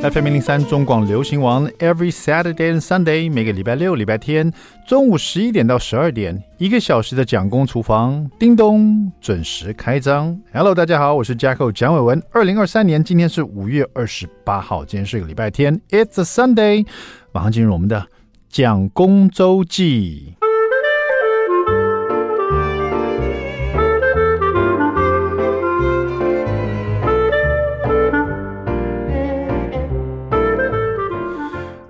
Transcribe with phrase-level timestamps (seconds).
[0.00, 4.50] FM 零零三中广流行王，Every Saturday and Sunday，每个礼拜六、礼拜天
[4.88, 10.40] 中午十一点到十二点，一个小时的蒋公厨房，叮咚，准时开张。
[10.54, 12.22] Hello，大家好，我是 Jacko 蒋伟文。
[12.32, 16.86] 二零二三年，今天是五月二十八号，今天是个礼拜天，It's a Sunday。
[17.32, 18.06] 马上进入我们的
[18.48, 20.34] 蒋公周记。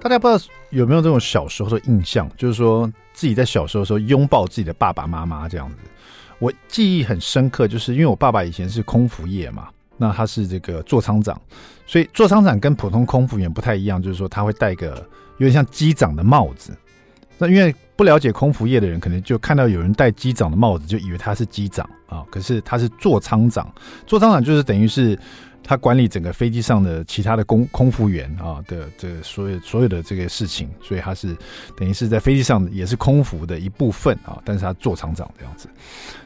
[0.02, 5.76] 大家不知道有没有这种小时候的印象，就是说自己在小时候的时候拥抱自己的爸爸妈妈这样子。
[6.38, 9.68] 我记忆很深刻，就是因为我爸爸以前是空服业嘛，
[9.98, 11.38] 那他是这个座舱长，
[11.86, 16.74] 所以座舱长跟普通空服员不太一样，就是说他会戴个有点像机长的帽子。
[17.36, 23.70] 那因为不了解空服业的人，可能就看到有人戴机长的帽子，就以为他是机长啊，可是他是座舱长，
[24.06, 25.18] 座舱长就是等于是。
[25.70, 31.36] 他管理整个飞机上的其他的空空服员啊的这所有所有的这个事情，所以他是
[31.76, 35.68] 等于是在飞机上也是空服的一部分啊，但是他做厂长这样子。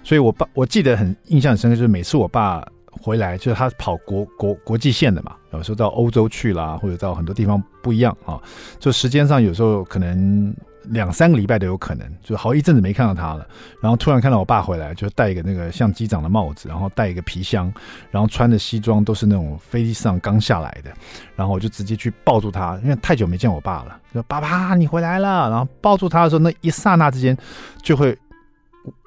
[0.03, 8.41] 所以我爸我记得很印象很深刻，就是每次我爸回来，就是他跑国国国际线的嘛，有时候到欧洲去啦，或者到很多地方不一样啊，
[8.79, 10.57] 就时间上有时候可能。
[10.89, 13.47] 两三个礼拜都有可能，就好一阵子没看到他了。
[13.81, 17.73] 然后突然看到我爸回来，就戴一个那个像机长的帽子，然后带一个皮箱，
[18.11, 20.91] 然后穿的西装都是那种飞机上刚下来的。
[21.37, 27.37] 然后我就直接去抱住他，因为太久没见我爸了，就说：“爸爸，你回来了。”然后抱住他的时候，那一刹那之间，
[27.83, 28.17] 就会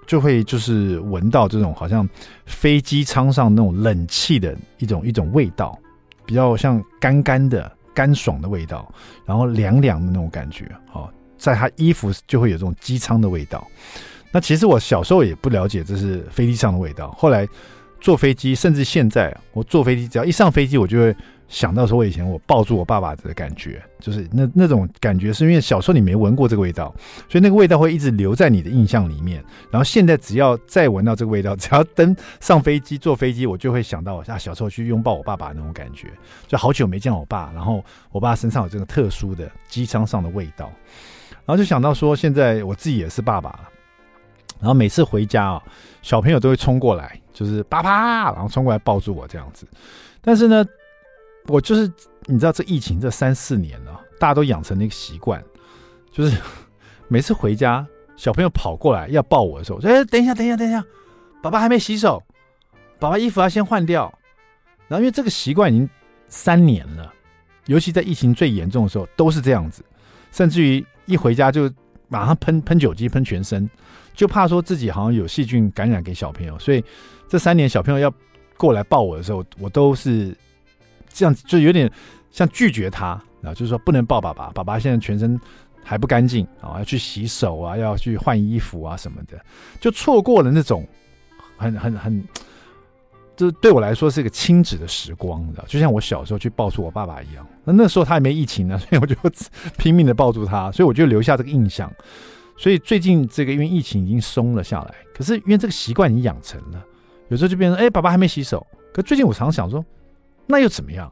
[0.06, 2.08] 就会就是闻到这种好像
[2.46, 5.78] 飞机舱上那种冷气的一种一种味道，
[6.26, 8.92] 比较像干干的干爽的味道，
[9.26, 11.12] 然后凉凉的那种感觉，好。
[11.38, 13.66] 在他衣服就会有这种机舱的味道。
[14.32, 17.12] 那其实我小时候也不了解这是飞机上的味道。
[17.18, 17.48] 后来
[18.02, 21.16] 坐飞机，甚至现在我坐飞机，只要一上飞机，我就会
[21.48, 26.94] 想到说，我以前我抱住我爸爸的感觉，就是那那种感觉，是因为小时候你没闻过这个味道，
[27.30, 29.44] 所以那个味道会一直留在你的印象里面。
[29.72, 36.10] 然后现在只要再闻到这个味道，只要登上飞机坐飞机，我就会想到啊，小时候去拥抱我爸爸那种感觉，
[36.48, 40.70] 就好久没见我爸，然后我爸身上有这个特殊的机舱上的味道。
[41.48, 43.70] 然后就想到说，现在我自己也是爸爸了，
[44.60, 45.64] 然后每次回家啊，
[46.02, 49.66] 小朋友都会冲过来，就是爸爸，然后冲过来抱住我这样子。
[50.20, 50.66] 但是呢，
[51.46, 51.90] 我就是
[52.26, 55.42] 你知道，这疫情这三四年了，大家都养成了一个习惯，
[56.12, 56.38] 就是
[57.08, 57.88] 每次回家，
[58.18, 60.84] 小朋友跑过来要抱我的时候，说：“哎，等一下，等一下，等一下，
[61.42, 62.22] 爸爸还没洗手，
[63.00, 64.14] 爸爸衣服要先换掉。”
[64.90, 65.90] 然后因为这个习惯已经
[66.28, 67.14] 三年了，
[67.68, 69.82] 尤其在疫情最严重的时候都是这样子，
[70.32, 70.86] 甚至于。
[71.08, 71.72] 一回家就
[72.10, 73.70] 马上喷喷酒精喷全身，
[74.14, 76.84] 就怕说自己好像有细菌感染给小朋友，所以
[77.30, 78.14] 这三年小朋友要
[78.58, 80.36] 过来抱我的时候，我都是
[81.08, 81.90] 这样，就有点
[82.30, 83.12] 像拒绝他
[83.42, 85.40] 啊，就是说不能抱爸爸，爸爸现在全身
[85.82, 89.40] 还不干净啊，要去洗手啊，要去换衣服啊什么的，
[89.80, 90.86] 就错过了那种
[91.56, 92.22] 很很很。
[93.38, 97.48] 这对我来说是一个亲子的时光，你知道，就像我小时候去抱住我爸爸一样。
[97.64, 99.16] 那那时候他还没疫情呢，所以我就
[99.78, 101.94] 拼命的抱住他，所以我就留下这个印象。
[102.58, 106.84] 所以最近这个因为疫情已经松了下来，可是因为这个习惯已经养成了，
[107.30, 108.66] 有时候就变成哎，爸爸还没洗手。
[108.92, 109.86] 可最近我常想说，
[110.48, 111.12] 那又怎么样？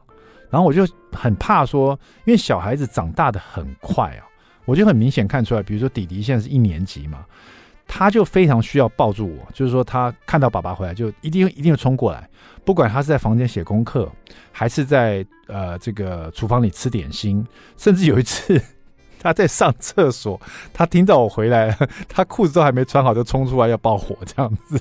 [0.50, 4.26] 然后我就很怕说，因为小孩子长大的很快啊，
[4.64, 7.24] 我就很明显看出来，比如说弟弟现在是一年级嘛。
[7.88, 12.28] 他就非常需要抱住我，就是说他看到爸爸回来就一定一定会冲过来，
[12.64, 14.10] 不管他是在房间写功课，
[14.50, 18.60] 还是在呃这个厨房里吃点心，甚至有一次
[19.20, 20.38] 他在上厕所，
[20.74, 21.76] 他听到我回来，
[22.08, 24.78] 他裤子都还没穿好就冲出来要抱我这样子。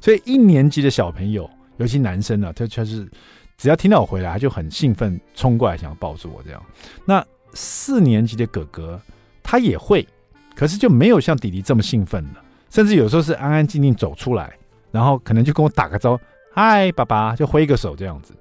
[0.00, 3.06] 所以一年级的小朋友，尤其男生呢、啊，他就是
[3.56, 6.62] 只要听到我回来，他就很兴奋冲过来想要抱住我这样。
[7.04, 7.22] 那
[7.52, 8.98] 四年级的哥哥
[9.42, 10.06] 他也会。
[10.58, 14.52] 可是就没有像弟弟这么兴奋了，甚至有时候是安安静静走出来，
[14.90, 18.34] 然后可能就跟我打个招呼，嗨，爸爸，就挥个手这样子，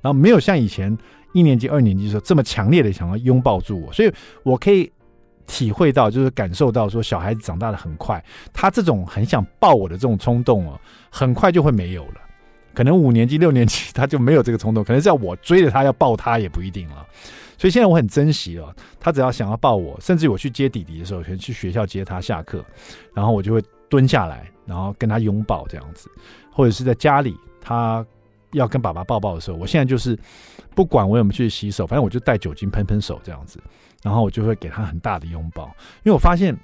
[0.00, 0.96] 然后没有像以前
[1.34, 4.10] 一年级、二年级的时候这么强烈的想要拥抱住我，所以
[4.44, 4.90] 我可以
[5.46, 10.80] 体会到，就是感受到说小孩子长大的很快，他这种很想抱我的这种冲动哦，
[11.10, 12.20] 很快就会没有了，
[12.72, 17.06] 可能五年级、六年级他就没有这个冲动，可能是要我追着他要抱他也不一定了。
[17.58, 22.64] 所以现在我很珍惜了，他只要想要抱我，甚至我去接弟弟的时候，可能去学校接他下课，
[23.12, 26.08] 然后我就会蹲下来，然后跟他拥抱这样子，
[26.52, 28.06] 或者是在家里他
[28.52, 30.16] 要跟爸爸抱抱的时候，我现在就是
[30.74, 33.60] 不管我有没有去洗手，反正我就带酒精喷喷手这样子，
[34.02, 35.64] 然后我就会给他很大的拥抱，
[36.04, 36.56] 因为我发现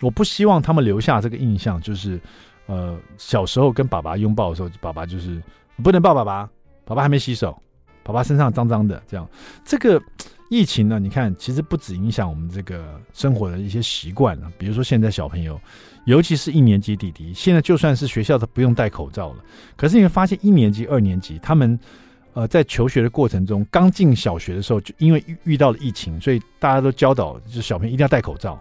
[0.00, 2.20] 我不希望他们留下这个印象，就是
[2.66, 5.42] 呃小时候跟爸爸拥抱的时候，爸爸就是
[5.82, 6.48] 不能抱爸爸，
[6.84, 7.60] 爸爸还没洗手。
[8.08, 9.28] 爸爸身上脏脏的，这样
[9.62, 10.02] 这个
[10.48, 15.60] 疫情呢，你看其实不止影响我们这个生活的一些习惯了，比如说现在小朋友，
[16.06, 19.44] 尤其是一年级弟弟，现在就算是学校都不用戴口罩了，
[19.76, 21.78] 可是你会发现一年级、二年级他们。
[22.34, 28.56] 呃，在求学的过程中，刚进小学的时候，就因为遇遇到了疫情，所以大家都教导，就小朋友一定要戴口罩。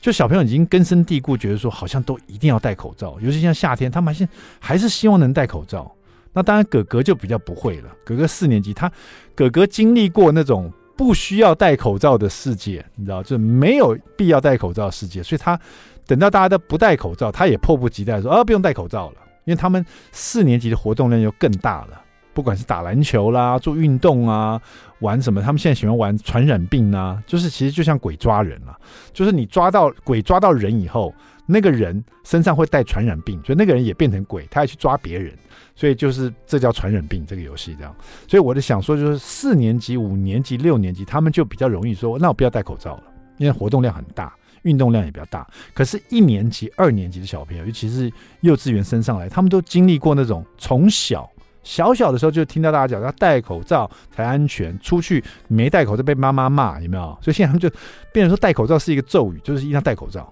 [0.00, 4.28] 就小朋友已经根深蒂固，觉得说好像都一定要戴口罩，尤其像夏天，他们还是
[4.60, 5.90] 还是希望能戴口罩。
[6.32, 7.90] 那当然，哥哥就比较不会了。
[8.04, 8.90] 哥哥四年级，他
[9.34, 15.58] 哥哥经历过那种不需要戴口罩的世界，你知道，就没有必要戴口罩的世界，所以他
[16.06, 22.02] 等到大家都不戴口罩，他也迫不及待说啊，不用戴口罩了，因为他们四年级的活动量就更大了。
[22.34, 24.60] 不管是打篮球啦、做运动啊、
[25.00, 28.78] 玩什么，他们现在喜欢玩传染病啊，就是其实就像鬼抓人了，
[29.12, 31.12] 就是你抓到鬼抓到人以后，
[31.50, 35.32] 那个人身上会带传染病，所以那个人也变成鬼，他要去抓别人，
[35.74, 37.96] 所以就是这叫传染病这个游戏这样。
[38.28, 43.04] 所以我就想说，就是四年级、五年级、六年级，他们就比较容易说，那我不要戴口罩了，
[43.38, 45.48] 因为活动量很大，运动量也比较大。
[45.72, 48.12] 可是，一年级、二年级的小朋友，尤其是
[48.42, 51.26] 幼稚园升上来，他们都经历过那种从小。
[51.64, 57.18] 小小的时候就听到大家讲要戴口罩才安全，出去没戴口罩被妈妈骂，有没有？
[57.20, 57.68] 所以现在他们就
[58.12, 60.30] 变成说戴口罩是一个咒语，就是一定要戴口罩。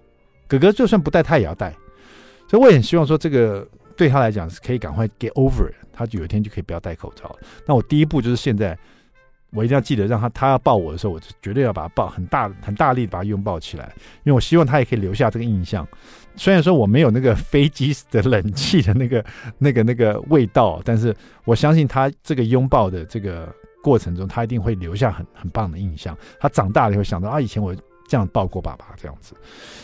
[0.48, 1.74] 哥哥就算不戴，他也要戴。
[2.48, 3.66] 所以我也很希望说，这个
[3.96, 7.36] 对他来讲是可以赶快 get over，他有一天就可以不要戴口罩。
[7.66, 8.78] 那我第一步就是现在。
[9.52, 13.90] 我一定要记得让他，他要抱我的时候，我就绝对要把他抱很大、很大力把他拥抱起来，
[14.24, 15.86] 因为我希望他也可以留下这个印象。
[16.34, 19.24] 虽然说我没有那个飞机的冷气的那个、
[19.56, 21.14] 那个、那个味道，但是
[21.44, 23.50] 我相信他这个拥抱的这个
[23.82, 26.14] 过程中，他一定会留下很很棒的印象。
[26.38, 27.74] 他长大了以后想到啊，以前我
[28.06, 29.34] 这样抱过爸爸这样子，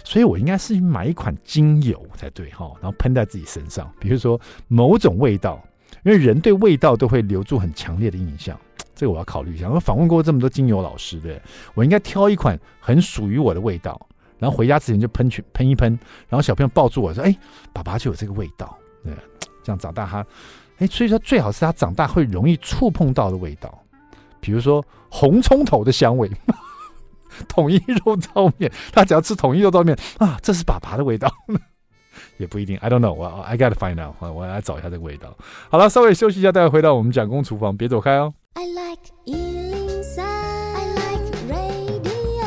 [0.05, 5.61] 所以我应该是买一款精油才对哈，然后喷在自己身上，比如说某种味道，
[6.05, 8.59] 因为人对味道都会留住很强烈的印象。
[8.95, 9.69] 这个我要考虑一下。
[9.69, 11.41] 我访问过这么多精油老师的，
[11.75, 14.01] 我应该挑一款很属于我的味道，
[14.39, 15.99] 然后回家之前就喷去喷一喷，
[16.29, 17.37] 然后小朋友抱住我说：“哎，
[17.73, 19.13] 爸爸就有这个味道。”对，
[19.65, 20.25] 这样长大他，
[20.79, 23.83] 哎，所以说最好是他长大会容易触碰到的味道，
[24.41, 26.31] 比如说红葱头的香味，
[27.49, 31.32] 统一肉燥面，他只要吃统一肉燥面啊，这是爸爸的味道。
[32.37, 35.37] 也不一定，I don't know，我 I gotta find out，我我来找一下这个味道。
[35.70, 38.34] 好了，稍微休息一下，待会回到我们蒋公厨房，别走开哦。
[38.55, 42.43] I like 103, I like radio.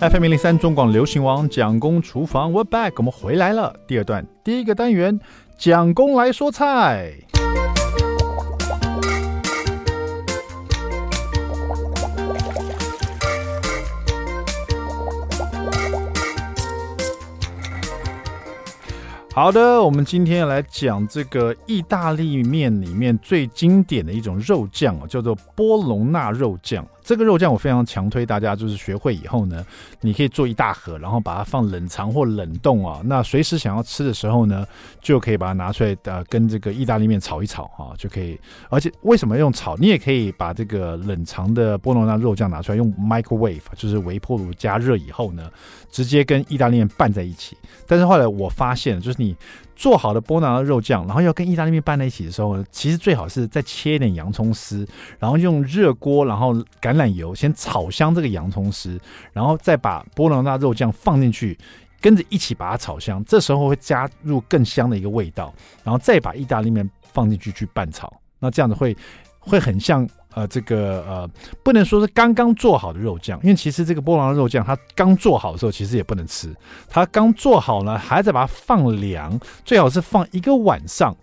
[0.00, 3.74] FM 一零三中广流行王蒋公厨房，We're back，我们回来了。
[3.88, 5.18] 第二段第一个单元，
[5.58, 7.14] 蒋公来说菜。
[19.40, 26.84] 好的，我们今天要来讲这个意大利面里面最经典的一种肉酱，叫做波隆纳肉酱。
[27.08, 29.64] 这个肉酱我非常强推大家，就是学会以后呢，
[30.02, 33.00] 你可以做一大盒，然后把它放冷藏或冷冻啊。
[33.02, 34.66] 那随时想要吃的时候呢，
[35.00, 38.38] 就可以把它拿出来，呃，跟这个意大利面炒一炒啊，就可以。
[38.68, 39.74] 而且为什么用炒？
[39.78, 45.50] 你也可以把这个冷藏的波隆纳肉酱拿出来，用 microwave，就是微波炉加热以后呢，
[45.90, 47.56] 直接跟意大利面拌在一起。
[47.86, 49.34] 但是后来我发现，就是你。
[49.78, 54.84] 做好的波拿的肉酱，然后要跟意大利面拌在一起的时候，其实最好是再切一点洋葱丝，
[55.20, 59.00] 然后用热锅，然后橄榄油先炒香这个洋葱丝，
[59.32, 61.56] 然后再把波拿肉酱放进去，
[62.00, 63.24] 跟着一起把它炒香。
[63.24, 65.54] 这时候会加入更香的一个味道，
[65.84, 68.12] 然后再把意大利面放进去去拌炒。
[68.40, 68.96] 那这样子会
[69.38, 70.04] 会很像。
[70.34, 71.30] 呃，这个呃，
[71.62, 76.54] 不能说是刚刚做好的肉酱，因为其实这个波浪肉酱它刚做好的时候，其实也不能吃。
[76.88, 81.16] 它刚做好呢，还在把它放凉，最好是放一个晚上。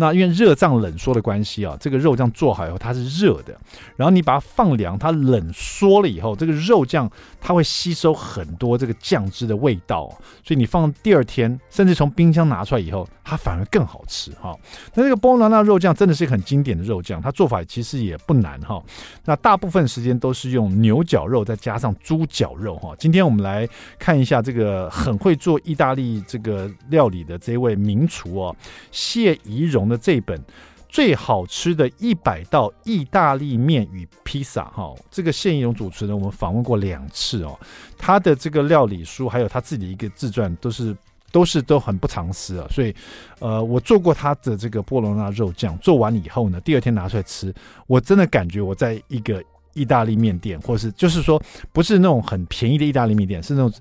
[0.00, 3.58] 那因为热胀冷缩的关系啊，这个肉酱做好以后它是热的，
[3.96, 10.08] 然后你把它放凉，它冷缩了以后，这个肉酱它会吸收很多这个酱汁的味道，
[10.44, 14.56] 所以你放第二天，甚至从冰箱拿出来以后，它反而更好吃哈。
[14.94, 18.80] 那这个波隆纳肉酱真的是很经典的肉酱，它做法其实也不难哈。
[19.24, 22.94] 那大部分时间都是用牛绞肉再加上猪绞肉哈。
[22.96, 28.54] 今天我们来看一下这个很会做意大利这个料理的这位名厨哦，
[28.92, 29.87] 谢怡蓉。
[29.88, 30.40] 的这本
[30.88, 37.58] 最好吃的一百道意大利面与披萨哈，这个谢宜蓉主持人我们访问过两次哦，
[37.98, 40.96] 他的这个料理书还有他自己的一个自传都是
[41.30, 42.94] 都是都很不藏私啊，所以
[43.38, 47.54] 呃，我做过他的这个波隆纳肉酱，做完以后呢，第二天拿出来吃，
[47.86, 51.40] 我真的感觉我在一个意大利面店，或是就是说
[51.70, 53.72] 不是那种很便宜的意大利面店，是那种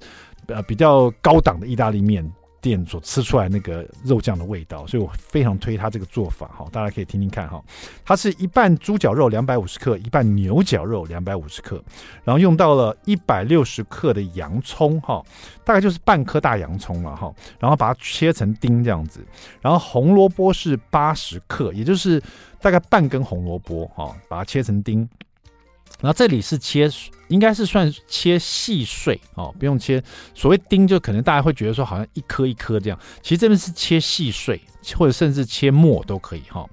[0.47, 2.29] 呃比较高档的意大利面。
[2.61, 7.63] 店所吃出来那个肉酱的味道，所以我非常推他这个做法哈，大家可以听听看哈。
[8.05, 11.83] 它是一半猪绞肉两百五十克，一半牛绞肉两百五十克，
[12.23, 15.23] 然后用到了一百六十克的洋葱哈，
[15.63, 19.25] 大概就是半颗大洋葱了哈，然后把它切成丁这样子，
[19.61, 22.21] 然后红萝卜是八十克，也就是
[22.61, 25.07] 大概半根红萝卜哈，把它切成丁。
[25.99, 26.89] 然后这里是切，
[27.27, 30.01] 应该是算切细碎哦，不用切。
[30.35, 34.61] 所谓丁，就可能大家会觉得说好像一颗一颗这样，其实这边是切细碎，
[34.95, 36.63] 或者甚至切末都可以哈、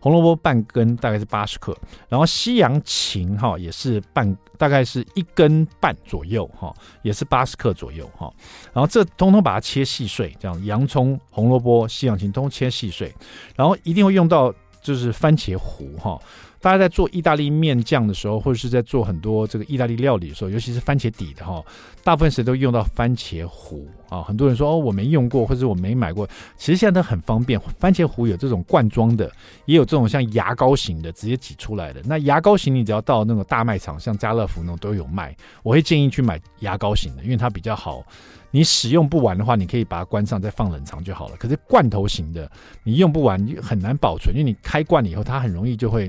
[0.00, 1.76] 红萝卜半根大概是八十克，
[2.08, 8.28] 然后西洋芹哈、也是半，大概是一根半左右哈、也是八十克左右哈、
[8.72, 13.14] 然后这通通把它切细碎，这样洋葱、红萝卜、西洋芹通通切细碎，
[13.54, 16.20] 然后一定会用到就是番茄糊哈。
[16.62, 21.60] 大家在做意大利面酱的时候，或者是在做很多这个意大利料理的时候，尤其是番茄底的哈，
[22.04, 24.22] 大部分时都用到番茄糊啊。
[24.22, 26.24] 很多人说哦，我没用过，或者我没买过。
[26.56, 29.28] 其实现在都很方便，番茄糊有这种罐装的，
[29.66, 32.00] 也有这种像牙膏型的，直接挤出来的。
[32.04, 35.36] 那牙膏型你只要到那种大卖场，像家乐福那种都有卖。
[35.64, 38.04] 我会建议去买牙膏型的，因为它比较好。
[38.52, 41.36] 你使用不完的话，你可以把它关上再放冷藏就好了。
[41.38, 42.48] 可是罐头型的，
[42.84, 46.08] 你用不完很难保存，因为你开罐了以后，它很容易就会。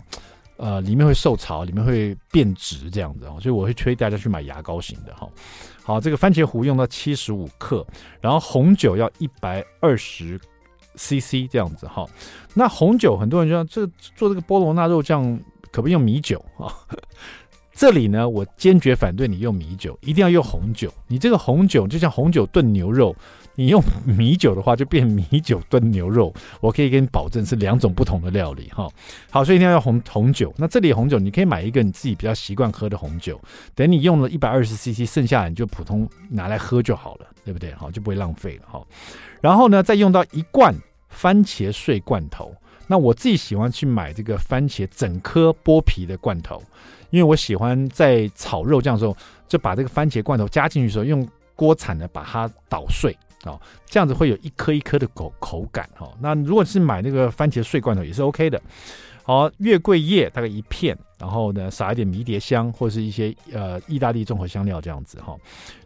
[0.64, 5.28] 呃，里面会受潮，里面会变质这样子哦，所以我会推大家去买牙膏型的哈。
[5.84, 7.86] 好，这个番茄糊用到七十五克，
[8.22, 10.40] 然后红酒要一百二十
[10.96, 12.06] CC 这样子哈。
[12.54, 15.38] 那红酒很多人说这做这个波罗纳肉酱
[15.70, 16.72] 可不用米酒啊？
[17.76, 20.90] 这里呢，我坚决反对你用米酒，一定要用红酒。
[21.10, 23.14] 你这个红酒就像红酒炖牛肉。
[23.56, 26.34] 你用米酒的话，就变米酒炖牛肉。
[26.60, 28.90] 我可以给你保证是两种不同的料理哈。
[29.30, 30.54] 好，所以一定要用红红酒。
[30.58, 33.40] 那这里红酒，你可以买一个你自己比较习惯喝的红酒。
[33.76, 37.72] 等你用了一百二十 CC，剩下的你就普通拿来喝就好了，对不对？
[37.74, 38.84] 好，就不会浪费了哈。
[39.40, 40.74] 然后呢，再用到一罐
[41.10, 42.56] 番茄碎罐头。
[42.88, 46.62] 那我自己喜欢去买这个番茄整颗剥皮的罐头，
[47.12, 49.16] 因为我喜欢在炒肉酱的时候，
[49.48, 53.16] 就把这个番茄罐头加进去的时候，用锅铲呢把它捣碎。
[53.46, 56.10] 哦，这样子会有一颗一颗的口口感哈。
[56.20, 58.62] 那如果是买那个番茄碎罐头也是 OK 的。
[59.26, 65.34] 好，月桂叶大概一片，然后呢撒一点迷迭香或者是一些呃意大利综合香料这样子哈。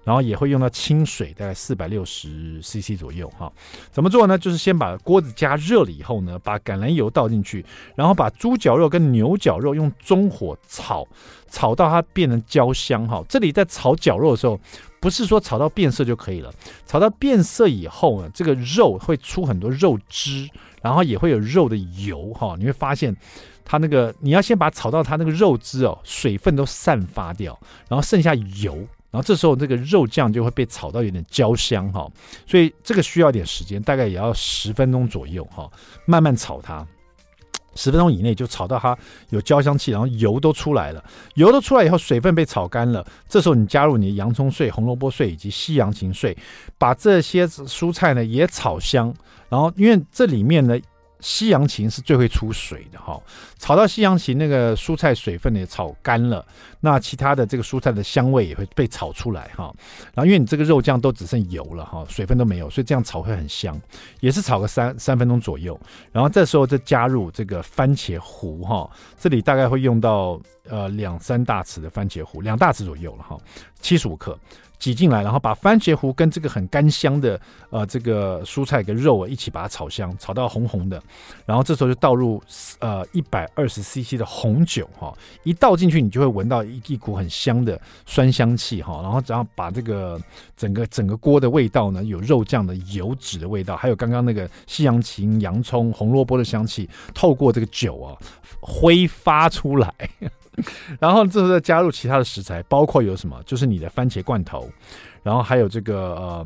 [0.03, 3.51] 然后也会用到清水，大概四百六十 CC 左右哈。
[3.91, 4.35] 怎么做呢？
[4.39, 7.63] 就是先把锅子加热了以后呢，把橄榄油倒进去，
[7.95, 11.07] 然后把猪绞肉跟牛绞肉用中火炒，
[11.47, 13.23] 炒到它变成焦香哈。
[13.29, 14.59] 这里在炒绞肉的时候。
[14.99, 16.51] 不是说炒到变色就可以了，
[16.85, 20.49] 炒到变色以后呢，这个肉会出很多肉汁，
[20.81, 22.55] 然后也会有肉的油哈。
[22.57, 23.15] 你会发现，
[23.63, 28.75] 它那个你要先把炒到它那个肉汁哦，水分都散发掉，然后剩下油，
[29.11, 32.09] 然后这时候这个肉酱就会被炒到有点焦香哈。
[32.45, 35.69] 所以这个需要点时间，大概也要十分钟左右哈，
[36.05, 36.85] 慢慢炒它。
[37.77, 38.97] 十分钟以内就炒到它
[39.29, 41.01] 有焦香气，然后油都出来了。
[41.35, 43.05] 油都出来以后，水分被炒干了。
[43.29, 46.35] 这时候你加入你的洋葱碎、红萝卜碎以及西洋芹碎，
[46.77, 49.13] 把这些蔬菜呢也炒香。
[49.47, 50.77] 然后因为这里面呢。
[51.19, 53.19] 西洋芹是最会出水的哈，
[53.57, 56.45] 炒到西洋芹那个蔬菜水分也炒干了，
[56.79, 59.73] 那其他的这个蔬菜的香味也会被炒出来哈。
[60.13, 63.79] 然后因为你这个肉酱都只剩油了哈，水分都没有，所以这样炒会很香，
[64.19, 65.79] 也是炒个三三分钟左右。
[66.11, 73.37] 然后这时候再加入这个番茄糊哈，这里大概会用到呃两三大匙的番茄糊，两大匙左右了哈，
[73.81, 74.37] 七十五克。
[74.79, 81.01] 挤进来，然后把番茄糊跟这个很干香的呃这个蔬菜跟肉啊一起把它炒香，炒到红红的，
[81.45, 82.41] 然后这时候就倒入
[82.79, 90.21] 呃一百二十 CC 的红酒哈，一倒进去你就会闻到一一股很香的酸香气哈，然后只要把这个
[90.55, 98.15] 整个整个锅的味道呢，有肉酱的油脂的味道，还有刚刚那个西洋芹、洋葱、红萝卜的香气，透过这个酒啊
[98.61, 99.93] 挥发出来。
[100.99, 103.39] 然后这时候再加入其他的食材，包括有什么？
[103.43, 104.67] 就是你的番茄罐头，
[105.21, 106.45] 然后还有这个呃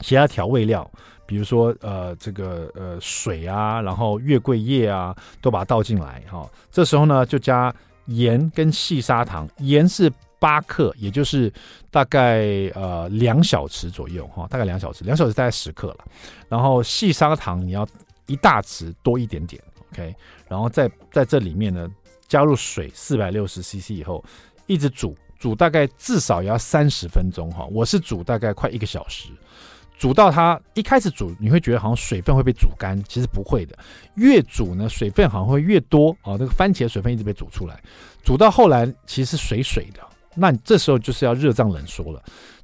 [0.00, 0.90] 其他调味料，
[1.24, 7.72] 比如说呃这个呃水啊，然后月桂叶啊，都把它倒进来哈、这时候呢就加
[8.06, 11.52] 盐跟细砂糖，盐是八克，也就是
[11.92, 12.42] 大概
[12.74, 15.98] 呃两小匙左右哈、大概两小匙，两小匙大概十克了。
[16.48, 17.86] 然后细砂糖你要
[18.26, 20.12] 一大匙多一点点，OK。
[20.48, 21.88] 然后在在这里面呢。
[22.28, 24.24] 加入水四百六十 CC 以后，
[24.66, 27.66] 一直煮，煮大概至少要三十分钟哈。
[27.70, 29.28] 我是煮大概快一个小时，
[29.98, 33.76] 煮到它一开始煮，你会觉得好像水分会被煮干，其实不会的。
[34.14, 36.36] 越煮呢，水分好像会越多啊。
[36.36, 37.80] 这个番茄水分一直被煮出来，
[38.22, 40.00] 煮到后来其实是水水的。
[40.34, 42.22] 那你这时候就是要热胀冷缩了。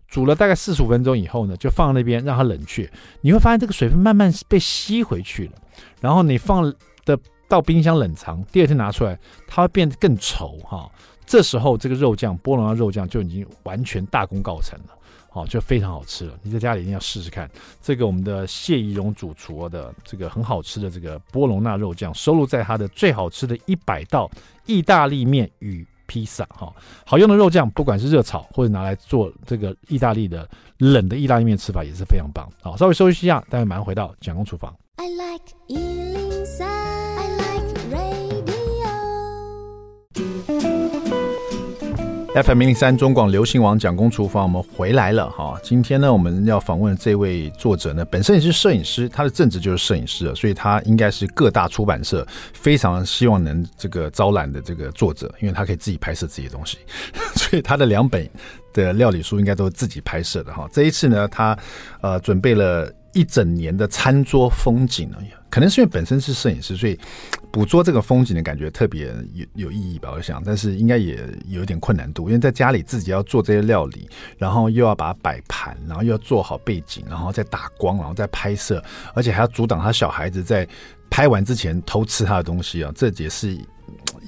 [0.08, 2.90] 煮了大概四十五分钟以后呢，就放在那边让它冷却。
[3.20, 5.52] 你会发现这个水分慢慢被吸回去了。
[6.00, 6.64] 然后你放
[7.04, 7.16] 的
[7.50, 10.88] 到冰箱冷藏，第二天拿出来，它会变得更稠哈。
[11.26, 14.94] 这时候这个肉酱波隆纳肉酱就已经完全大功告成了，
[15.28, 16.34] 好，就非常好吃了。
[16.42, 17.50] 你在家里一定要试试看。
[17.82, 24.30] 这个我们的谢宜荣主厨的这个很好吃的这个波隆纳肉酱，收录在他的最好吃的一百道
[24.64, 25.84] 意大利面与。
[26.10, 26.74] 披萨哈，
[27.06, 30.44] 好用的肉酱，不管是热炒或者拿来做这个意大利的
[30.78, 32.48] 冷的意大利面吃法也是非常棒。
[32.60, 34.74] 好，稍微休息一下，待会马上回到蒋公厨房。
[34.96, 36.09] I like
[42.32, 45.58] FM 零零三中广流行网蒋公厨房，我们回来了哈。
[45.64, 56.78] 今天呢，我们要访问的这位作者呢，本身也是摄影师，他的正职就是摄影师，所以他应该是各大出版社非常希望能这个招揽的这个作者，因为他可以自己拍摄自己的东西，
[57.34, 58.30] 所以他的两本
[58.72, 60.68] 的料理书应该都是自己拍摄的哈。
[60.72, 61.58] 这一次呢，他
[62.00, 66.98] 呃准备了一整年的餐桌风景呢，可能是因为本身是摄影师，所以。
[67.52, 78.80] 捕捉这个风景的感觉特别有有意义吧，我想，但是应该也有点困难度，因为在家里自己要做这些料理，然后又要把它摆盘，然后又要做好背景，然后再打光，然后再拍摄，
[79.14, 80.64] 而且还要阻挡他小孩子在
[81.10, 83.58] 拍完之前偷吃他的东西啊，这也是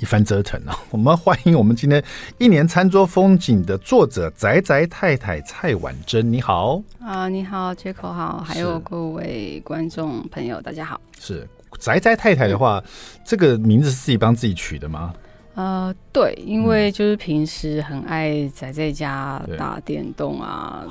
[0.00, 0.78] 一番折腾啊。
[0.90, 2.02] 我们欢迎我们今天
[2.38, 11.48] 一年餐桌风景的作者宅宅太太蔡婉珍，你好啊，你好，杰克好，还有各位观众朋友，大家好，是。
[11.78, 15.14] 宅宅太太的话，嗯，这个名字是自己帮自己取的吗？
[15.54, 20.84] 呃，对，因为就是平时很爱宅在家打电动啊，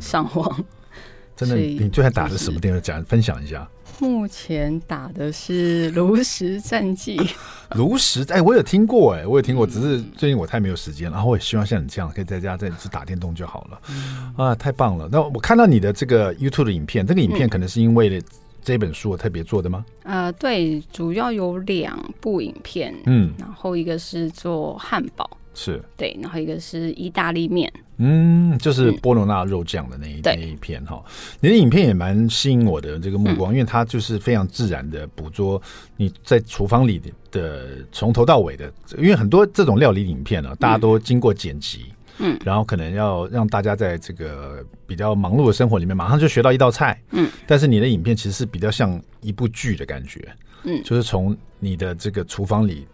[0.00, 0.64] 上网。
[1.34, 2.80] 真的，你最爱打的什么电动？
[2.82, 3.66] 讲分享一下。
[3.98, 7.20] 目前打的是炉石战记。
[7.76, 13.80] 炉石，哎，我有听过，哎，我有听过，只是最近我太没有时间，然后我也希望像你这样，可以在家再去打电动就好了。
[13.90, 14.34] 嗯。
[14.36, 15.08] 啊，太棒了！
[15.10, 18.22] 那我看到你的这个 YouTube 的影片，这个影片可能是因为。
[18.64, 19.84] 这本书我特别做的吗？
[20.04, 31.02] 呃，对，主要有两部影片，嗯，然后一个是做汉堡，是对，然后一个是意大利面，嗯，就是波罗纳肉酱的那一、嗯、那一片哈。
[31.40, 35.60] 你的影片也蛮吸引我的这个目光、嗯，因为它就是非常自然的捕捉
[35.96, 41.86] 你在厨房里的的从头到尾的，因为很多这种料理影片呢、啊，大家都经过剪辑。
[41.88, 47.00] 嗯嗯，然后可能要让大家在这个比较忙碌的生活里面，马上就学到一道菜。
[47.10, 50.20] 嗯，但是你的影片其实是比较像一部剧的感觉。
[50.64, 52.86] 嗯，就是从你的这个厨房里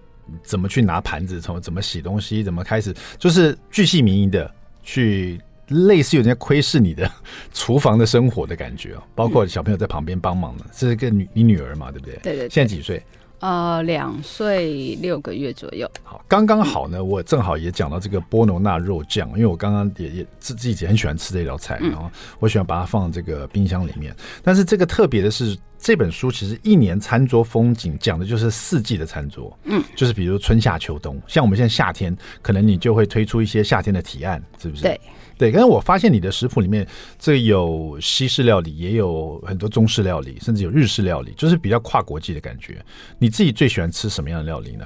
[0.42, 4.50] 怎么去拿盘子，从怎么洗东西，怎么开始，就是巨细靡遗的
[4.82, 7.10] 去，类似有人在窥视你的
[7.52, 8.96] 厨房的生活的感觉。
[9.14, 12.14] 包括小朋友在旁边帮忙的，这是个女你女儿嘛，对不对？
[12.22, 12.48] 对对，对。
[12.48, 13.02] 现在几岁？
[13.40, 15.88] 呃，两岁六个月左右。
[16.02, 17.04] 好，刚刚好呢。
[17.04, 22.10] 我正好也讲到这个波罗纳肉酱，因为我刚刚也也自自己很喜欢吃这道菜，然后
[22.40, 24.12] 我喜欢把它放这个冰箱里面。
[24.42, 31.20] 但是这个特别的是，这本书其实一年餐桌风景讲的就是四季的餐桌，嗯，就是比如春夏秋冬。
[31.26, 34.82] 像我们现在夏天，可能你就会推出一些夏天的提案，是不是？
[34.82, 35.00] 对。
[35.38, 36.84] 对，刚才我发现你的食谱里面，
[37.16, 42.84] 这有西式料理，也有很多中式料理，甚至有日式料理，就是比较跨国际的感觉。
[43.20, 44.84] 你自己最喜欢吃什么样的料理呢？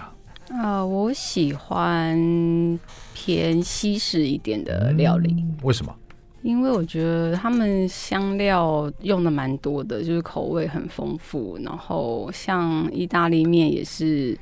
[0.50, 2.78] 呃，我喜欢
[3.14, 5.36] 偏西式一点的料理。
[5.38, 5.94] 嗯，为什么？
[6.42, 11.58] 因为我觉得他们香料用的蛮多的，就是口味很丰富。
[11.62, 14.38] 然后像意大利面也是。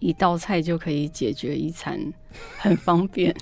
[0.00, 1.98] 一道菜就可以解决一餐，
[2.56, 3.34] 很方便。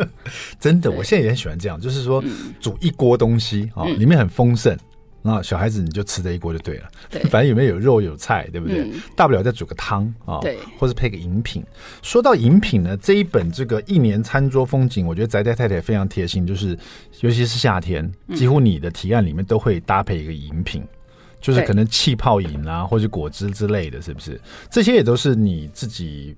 [0.60, 2.22] 真的，我现在也很喜欢这样，就是说
[2.60, 4.76] 煮一锅东西啊、里面很丰盛，
[5.22, 6.90] 然后小孩子你就吃这一锅就对了。
[7.10, 8.80] 对， 反正里面有肉有菜，对不对？
[8.80, 11.64] 嗯、大不了再煮个汤啊，哦、对，或者配个饮品。
[12.02, 16.76] 说到饮品呢，这一本这个一年餐桌风景，我觉得宅宅太太非常贴心，就是
[17.20, 20.84] 尤其是夏天，几乎你的提案里面都会搭配一个饮品。
[21.40, 24.40] 就是可能气泡饮啊，或者果汁之类的，是不是？
[24.70, 26.36] 这些也都是你自己，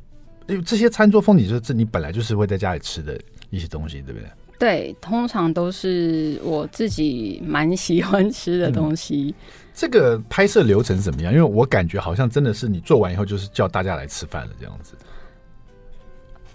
[0.48, 3.20] 因为这些餐桌风景就是你本来就是会在家里吃的
[3.50, 4.26] 一些东西，对不对？
[4.64, 9.34] 对，通常都是我自己蛮喜欢吃的东西。
[9.36, 11.30] 嗯，这个拍摄流程怎么样？
[11.30, 14.94] 因为我感觉好像真的是你做完以后就是叫大家来吃饭了这样子。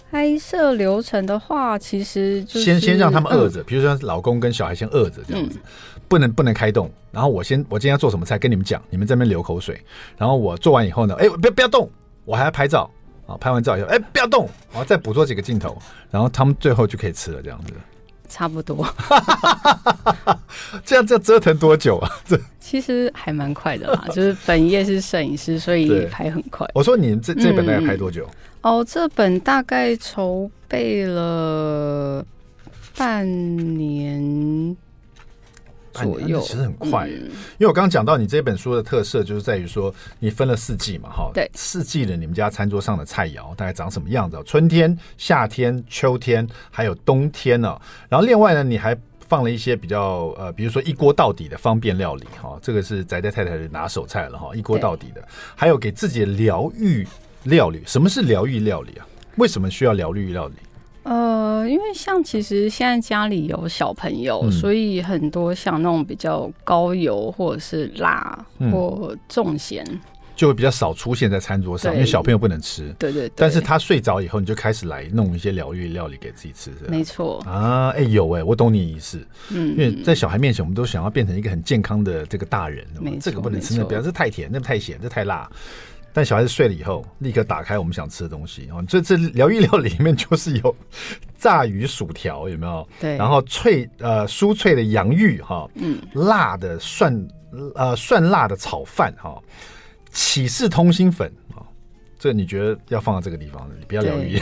[0.09, 5.59] 拍摄流程的话，其实就是先先让他们饿着，比如说老公跟小孩先饿着这样子。
[5.63, 5.69] 嗯
[6.09, 9.79] 不能不能开动，然后我先我今天要做什么菜跟你们讲，你们在那边流口水，
[10.17, 11.87] 然后我做完以后呢，哎，不要不要动，
[12.25, 12.89] 我还要拍照
[13.27, 15.77] 啊，拍完照以后，哎，不要动，然后再捕捉几个镜头，
[16.09, 17.73] 然后他们最后就可以吃了，这样子。
[18.29, 18.87] 差不多。
[20.85, 22.09] 这样这样折腾多久啊？
[22.25, 26.67] 这其实还蛮快的啦， 就是本业是摄影师，所以拍很快。
[26.73, 28.25] 我说你这这本大概拍多久？
[28.25, 28.35] 嗯？
[28.61, 32.25] 哦，这本大概筹备了。
[32.95, 33.25] 半
[33.77, 34.75] 年
[36.03, 37.07] 左右，其实很快。
[37.07, 44.41] 嗯、因为我刚刚讲到你这本书的特色，就是在于说你分了四季嘛，哈，对，四季的你们家餐桌上的菜肴大概长什么样子？
[44.45, 47.81] 春天、夏天、秋天，还有冬天呢、哦。
[48.09, 55.21] 然后另外呢，你还放了一些比较呃，比如说一锅到底的方便料理，哈，这个是宅宅太太的拿手菜了，哈，一锅到底的。
[55.55, 57.07] 还有给自己的疗愈
[57.43, 59.05] 料理，什么是疗愈料理啊？
[59.35, 60.55] 为什么需要疗愈料理？
[61.03, 69.99] 呃，因为像其实现在家里有小朋友，嗯、所以很多像那种比较高油或者是辣或重咸、嗯，
[70.35, 72.93] 就会比较少出现在餐桌上，因为小朋友不能吃。
[72.99, 73.31] 对对，對。
[73.35, 76.87] 但是他睡着以后，你就开始来弄一些疗愈料理给自己吃，是吧？
[76.89, 77.39] 没错。
[77.45, 79.19] 啊，哎、欸，有哎、欸，我懂你意思。
[79.49, 79.71] 嗯。
[79.71, 82.85] 因为在小孩面前，我们都想要变成一个很健康的这个大人。
[82.99, 83.19] 没错。
[83.21, 85.49] 这个不能吃，那不要，这太甜，那太咸，这太辣。
[86.11, 88.83] 但小孩子睡了以后，立刻打开我们想吃的东西哦。
[88.87, 90.75] 这这疗愈料理里面就是有
[91.37, 92.87] 炸鱼薯条，有没有？
[92.99, 93.15] 对。
[93.17, 97.27] 然后脆呃酥脆的洋芋哈，嗯，辣的蒜
[97.75, 99.41] 呃蒜辣的炒饭哈，
[100.11, 101.61] 起士通心粉啊，
[102.17, 104.39] 这你觉得要放到这个地方的，你不要疗愈。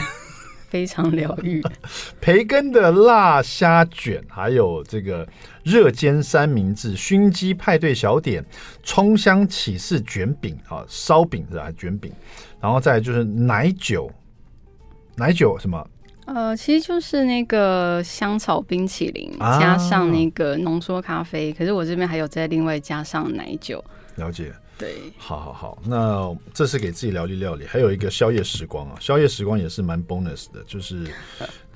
[0.68, 1.62] 非常疗愈，
[2.20, 5.26] 培根的辣虾卷，还有这个
[5.64, 8.44] 热煎三明治、熏鸡派对小点、
[8.82, 11.72] 葱香起司卷饼啊，烧饼是吧？
[11.76, 12.12] 卷饼，
[12.60, 14.10] 然后再就是奶酒，
[15.16, 15.84] 奶酒什么？
[16.26, 21.50] 呃，其实就是那个香草冰淇淋，啊、加上那个浓缩咖啡。
[21.54, 23.82] 可是我这边还有再另外加上奶酒。
[24.16, 24.52] 了解。
[24.78, 31.04] 对，好好好，那这是给自己疗愈料理，还有一个宵夜时光啊，宵夜时光也是蛮 bonus 的，就是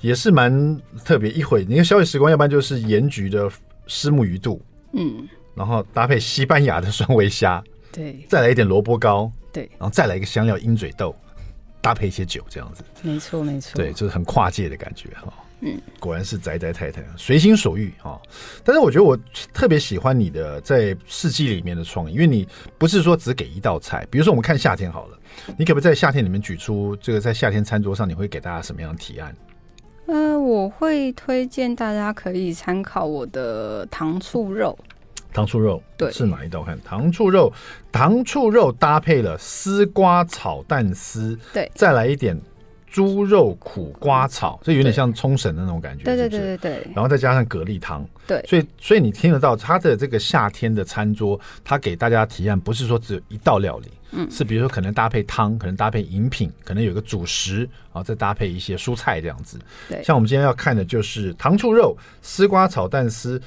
[0.01, 1.65] 也是蛮特别一回。
[1.65, 3.51] 你看宵夜时光，要不然就是盐焗的
[3.89, 4.63] 虱目鱼肚，
[4.93, 11.13] 嗯，然后搭配西班牙的酸味虾，对，再来一点萝卜糕，对，然后再来一个香料鹰嘴豆，
[11.81, 15.33] 搭配一些酒，这样子，没错没错，对，就是很跨界的感觉哈。
[15.65, 18.21] 嗯，果然是宅宅太太，随心所欲啊！
[18.65, 19.17] 但是我觉得我
[19.55, 25.19] 特别喜欢你的在四季里面的创意，因为你不是说只给一道菜，比如说我们看夏天好了，
[25.57, 29.33] 你可不可以在夏天里面举出这个在夏天餐桌上你会给大家什么样的提案？
[30.07, 34.77] 呃，我会推荐大家可以参考我的糖醋肉。
[35.33, 36.65] 糖醋肉对，是哪一道？
[36.65, 37.53] 看糖醋肉，
[37.93, 42.37] 糖醋肉搭配了丝瓜炒蛋丝，对，再来一点。
[42.93, 46.93] 猪肉苦瓜炒，这有点像冲绳的那种感觉，对对对对对。
[46.95, 48.45] 然后再加上蛤蜊汤，对。
[48.47, 59.59] 所以所以你听得到他的这个夏天的餐桌，他给大家提案不是说只有一道料理，嗯，是比如说可能搭配汤，可能搭配饮品，可能有个主食啊，再搭配一些蔬菜这样子。
[59.89, 60.03] 对。
[60.03, 63.41] 像我们今天要看的就是糖醋肉、丝瓜炒蛋丝，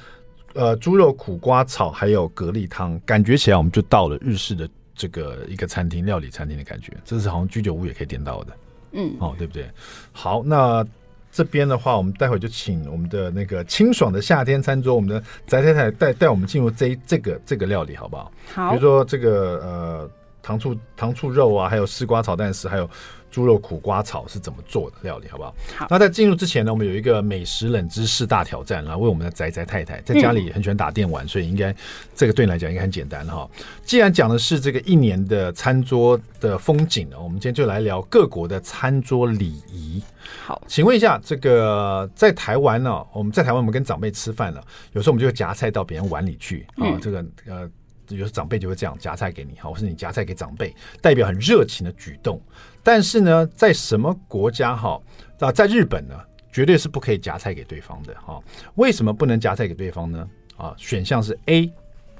[0.54, 8.52] 呃，猪肉苦瓜炒，还有蛤蜊汤，感觉起来我们就到了日式的这个一个餐厅料理餐厅的感觉，这是好像居酒屋也可以点到的。
[8.96, 9.70] 嗯，哦，对不对？
[10.12, 10.84] 好，那
[11.30, 18.32] 这边的话，我们待会就请我们的那个清爽的夏天餐桌，我们的翟太太带带我们进入这这个这个料理，好不好？
[18.54, 20.10] 好，比如说这个呃
[20.46, 22.88] 糖醋糖醋肉啊，还有丝瓜炒蛋丝，还有。
[23.28, 25.54] 猪肉苦瓜炒是怎么做的料理，好不好？
[25.76, 25.86] 好。
[25.90, 31.74] 那在进入之前呢，我们有一个美食冷知识大挑战，来为我们的宅宅太太在家里很喜欢打电玩，嗯、所以应该
[32.14, 33.46] 这个对你来讲应该很简单哈。
[33.84, 40.02] 既然讲的是这个一年的餐桌的风景呢，我们今天就来聊各国的餐桌礼仪。
[40.42, 47.00] 好，请问一下，这个在台湾呢，我们在台湾我们跟长辈吃饭了，有时候我们就会夹菜到别人碗里去啊、嗯。
[47.02, 47.68] 这个呃，
[48.08, 52.40] 有时候长辈就会这样夹菜给你，好，或是你夹菜给长辈，代表很热情的举动。
[52.82, 55.00] 但是呢，在什么国家哈
[55.40, 56.14] 啊，在日本呢，
[56.52, 58.40] 绝对是不可以夹菜给对方的哈。
[58.76, 60.28] 为什么不能夹菜给对方呢？
[60.56, 61.70] 啊，选项是 A，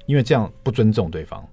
[0.07, 1.47] 因为这样不尊重对方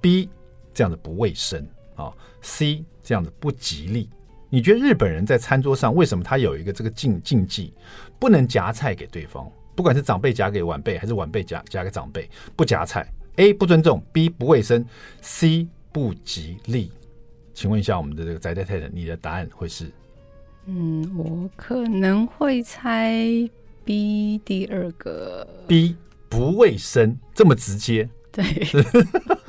[0.00, 0.28] ；B，
[0.72, 4.08] 这样子不卫生啊；C，这样子不吉利。
[4.50, 7.74] 你觉得日本人在餐桌上为什么他有一个这个禁禁忌，
[8.18, 9.50] 不能夹菜给对方？
[9.74, 13.06] 不管是长辈夹给晚辈，还是晚辈夹夹给长辈，不夹菜。
[13.38, 14.84] A 不尊重，B 不卫生
[15.22, 16.90] ，C 不吉利。
[17.54, 19.86] 请问一下，我们的这个宅宅太太，你的答案会是？
[20.66, 23.16] 嗯，我可能会猜
[23.84, 25.46] B 第二个。
[25.68, 25.94] B
[26.28, 28.08] 不卫生，这么直接？
[28.32, 28.44] 对，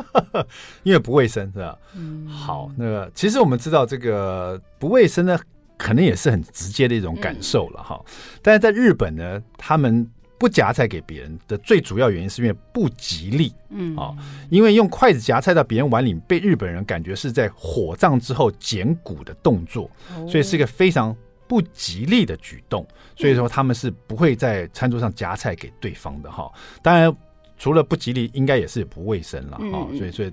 [0.84, 1.75] 因为不卫生是吧？
[1.95, 2.28] 嗯。
[2.28, 5.39] 好，那个其实我们知道，这个不卫生呢，
[5.80, 8.12] 可能也是很直接的一种感受了哈、嗯。
[8.43, 10.08] 但是在日本呢，他们。
[10.39, 14.15] 不夹菜给别人的最主要原因是因为不吉利，嗯啊，
[14.49, 19.91] 因为用筷子夹菜到别人碗里，被日本人感觉是在火葬之后捡骨的动作，
[20.28, 22.88] 所以是一个非常不吉利的举动。
[23.17, 26.49] 所以说他们是不会在餐桌上夹菜给对方的哈。
[26.82, 27.13] 当然，
[27.58, 29.84] 除了不吉利，应该也是不卫生了啊。
[29.97, 30.32] 所以，所以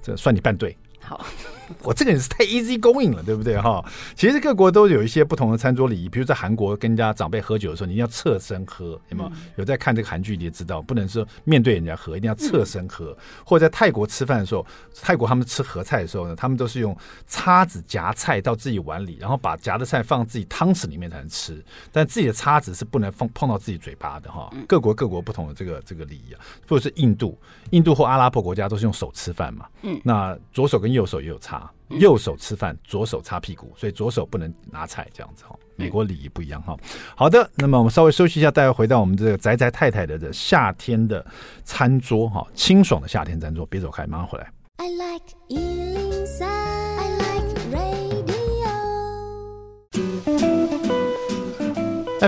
[0.00, 1.24] 这算你半对好，
[1.82, 3.82] 我这个人是太 easy going 了，对不对哈？
[4.14, 9.32] 其实各国都有一些不同的餐桌礼仪，比如在韩国跟人家长辈喝酒的时候，你一定要侧身喝，有没有？
[9.56, 13.16] 有在看这个韩剧你也知道，不能说面对人家喝，一定要侧身喝。
[13.44, 14.66] 或者在泰国吃饭的时候，
[15.00, 16.94] 泰国他们吃合菜的时候呢，他们都是用
[17.26, 24.50] 叉子夹菜到自己碗里，然后把夹的菜放自己汤匙里面才能吃，但自己的叉子是不能碰碰到自己嘴巴的哈。
[24.66, 27.38] 各国各国不同的这个这个礼仪啊，或者是印度，
[27.70, 30.98] 印度或阿拉伯国家都是用手吃饭嘛，嗯，那左手跟右。
[30.98, 35.56] 右手也有擦，右手吃饭，左手擦屁股，所以左手不能拿菜，这样子哈。
[35.76, 36.76] 美国礼仪不一样哈。
[37.14, 41.24] 好的，那么我们稍微休息一下，待会回到我们这个宅宅太太的这夏天的
[41.62, 44.52] 餐桌哈，清爽的夏天餐桌，别走开，马上回来。
[44.78, 48.74] I like 103, I like radio.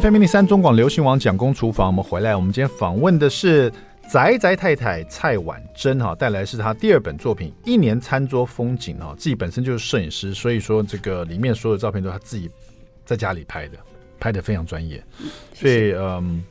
[0.01, 3.73] FM 103中广流行网蒋公厨房，我们回来，我们今天访问的是。
[4.11, 12.51] 宅宅太太蔡婉珍哈带来是她第二本作品《一年餐桌风景》哈，自己本身就是摄影师，所以说这个里面所有照片都是她自己
[13.05, 13.79] 在家里拍的，
[14.18, 15.01] 拍的非常专业。
[15.55, 16.42] 所以嗯，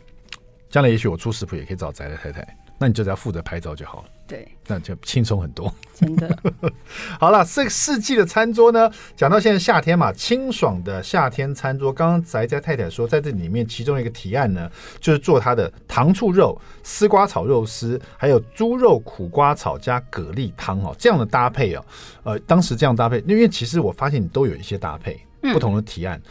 [0.69, 4.10] 将来也许我出食谱也可以找宅宅太太，那你就只要负责拍照就好了。
[4.30, 5.74] 对，那就轻松很多。
[5.96, 6.38] 真的，
[7.20, 11.92] 好了，这个四季的餐桌呢，讲到现在夏天嘛，清爽的夏天餐桌。
[11.92, 21.84] 刚刚宅家太太说，在这里面其中一个提案呢，就是做它的糖醋肉、丝瓜炒肉丝，还有猪肉苦瓜炒加蛤蜊汤哦，这样的搭配哦。
[22.24, 25.20] 呃，当时这样搭配，因为其实我发现你都有一些搭配，
[25.52, 26.22] 不同的提案。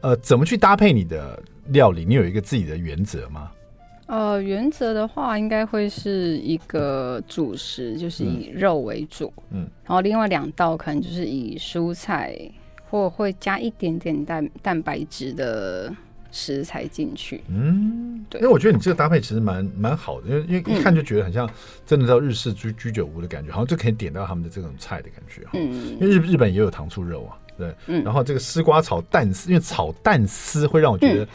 [0.00, 2.04] 呃，怎么去搭配你的料理？
[2.04, 3.52] 你有一个自己的原则吗？
[4.12, 12.38] 呃，原则的话，应该会是一个主食，就是以肉为主，嗯，然后另外两道可能就是以蔬菜，
[12.90, 15.90] 或会加一点点蛋蛋白质的
[16.30, 21.48] 食材进去，嗯，对，因为我觉得你这个搭配其实蛮蛮好的，因为因为一看就觉得很像
[21.86, 31.26] 真的到日式居居酒屋的感觉，好像就可以点到他们的这种菜的感觉，嗯，因为日日本也有糖醋肉啊，对，嗯，然后这个丝瓜炒蛋丝，因为炒蛋丝会让我觉得。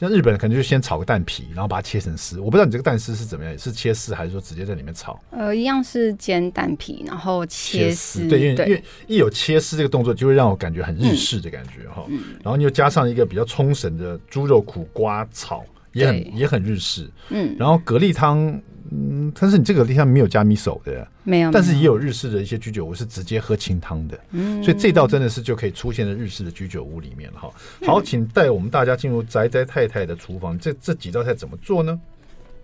[0.00, 2.40] 像日本人可能就先炒个蛋皮，然后把它切成丝。
[2.40, 5.18] 我不知道你这个蛋丝是怎么样，是切丝还是说直接在里面炒？
[5.30, 8.26] 呃，一样是煎蛋皮，然后切丝。
[8.28, 12.04] 对，因为因为一有切丝这个动作，就会让我感觉很日式的感觉哈。
[12.08, 17.08] 嗯、然后你又加上一个比较冲绳的猪肉苦瓜炒，也很也很日式。
[17.30, 18.60] 嗯，然后蛤蜊汤。
[18.96, 21.50] 嗯，但是你这个地方没有加米手的，没有。
[21.50, 27.50] 但是也有日式的一些居酒屋是直接喝清汤的，嗯，所以这道真的是就可以出现在日式的居酒屋里面了哈。
[27.84, 32.00] 好，请带我们大家进入宅宅太太的厨房，这这几道菜怎么做呢？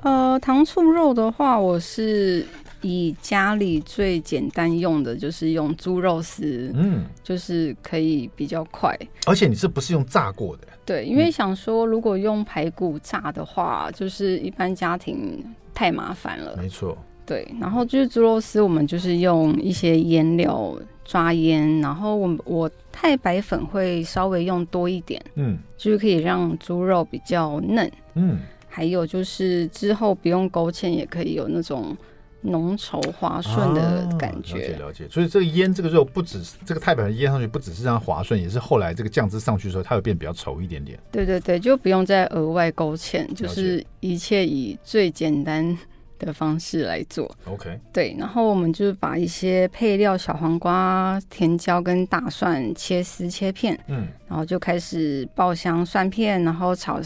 [0.02, 2.46] 呃，糖醋肉的话，我是
[2.82, 8.96] 以家里最简单用的，就是用猪肉丝，嗯，就是可以比较快。
[9.26, 10.68] 而且你这不是用炸过的？
[10.84, 15.44] 对，因为想说如果用排骨炸的话，就是一般家庭。
[15.72, 16.98] 太麻烦了，没错。
[17.24, 31.96] 对，然后就是猪肉丝，我们就是用一些腌料抓腌，然后我我太白粉会稍微用多一点，嗯，就是可以让猪肉比较嫩，嗯，还有就是之后不用勾芡也可以有那种。
[32.42, 35.08] 浓稠滑顺的感觉，啊，了解了解。
[35.08, 40.98] 所以这个腌这个肉，不只是这个太白粉腌上去，不只是让它滑顺，也是后来这个酱汁上去的时候，它会变比较稠一点点。
[41.12, 45.76] 对对对，就不用再额外勾芡，就是一切以最简单
[46.18, 47.30] 的方式来做。
[47.44, 48.16] OK，对。
[48.18, 57.00] 然后我们就是把一些配料，小黄瓜、甜椒跟大蒜切丝切片，嗯，然后就开始爆香蒜片，然后炒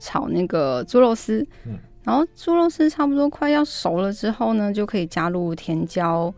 [0.00, 1.78] 炒那个猪肉丝，嗯。
[2.02, 6.32] 然后猪肉丝差不多快要熟了之后呢，就可以加入甜椒